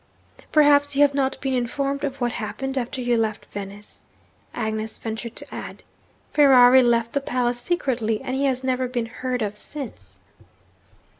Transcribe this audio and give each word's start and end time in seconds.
'Perhaps 0.51 0.95
you 0.95 1.03
have 1.03 1.13
not 1.13 1.39
been 1.41 1.53
informed 1.53 2.03
of 2.03 2.19
what 2.19 2.31
happened 2.31 2.75
after 2.75 2.99
you 3.01 3.15
left 3.15 3.45
Venice?' 3.51 4.01
Agnes 4.51 4.97
ventured 4.97 5.35
to 5.35 5.53
add. 5.53 5.83
'Ferrari 6.33 6.81
left 6.81 7.13
the 7.13 7.21
palace 7.21 7.59
secretly; 7.61 8.19
and 8.19 8.35
he 8.35 8.45
has 8.45 8.63
never 8.63 8.87
been 8.87 9.05
heard 9.05 9.43
of 9.43 9.55
since.' 9.55 10.17